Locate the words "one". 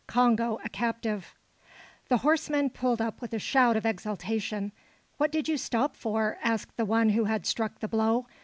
6.85-7.09